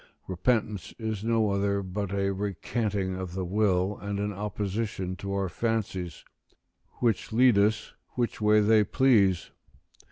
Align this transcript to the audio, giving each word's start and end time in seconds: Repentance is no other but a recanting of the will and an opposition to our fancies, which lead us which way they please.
Repentance 0.25 0.95
is 0.97 1.23
no 1.23 1.51
other 1.51 1.83
but 1.83 2.11
a 2.11 2.33
recanting 2.33 3.13
of 3.13 3.35
the 3.35 3.45
will 3.45 3.99
and 4.01 4.19
an 4.19 4.33
opposition 4.33 5.15
to 5.17 5.31
our 5.33 5.47
fancies, 5.47 6.25
which 6.93 7.31
lead 7.31 7.55
us 7.59 7.93
which 8.15 8.41
way 8.41 8.61
they 8.61 8.83
please. 8.83 9.51